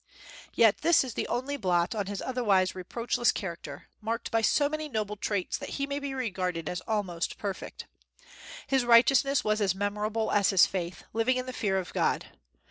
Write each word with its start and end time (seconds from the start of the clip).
Yet 0.55 0.79
this 0.79 1.03
is 1.03 1.13
the 1.13 1.27
only 1.27 1.57
blot 1.57 1.93
on 1.93 2.07
his 2.07 2.23
otherwise 2.23 2.73
reproachless 2.73 3.31
character, 3.31 3.85
marked 4.01 4.31
by 4.31 4.41
so 4.41 4.67
many 4.67 4.89
noble 4.89 5.15
traits 5.15 5.59
that 5.59 5.77
he 5.77 5.85
may 5.85 5.99
be 5.99 6.15
regarded 6.15 6.67
as 6.67 6.81
almost 6.87 7.37
perfect. 7.37 7.85
His 8.65 8.83
righteousness 8.83 9.43
was 9.43 9.61
as 9.61 9.75
memorable 9.75 10.31
as 10.31 10.49
his 10.49 10.65
faith, 10.65 11.03
living 11.13 11.37
in 11.37 11.45
the 11.45 11.53
fear 11.53 11.77
of 11.77 11.93
God. 11.93 12.25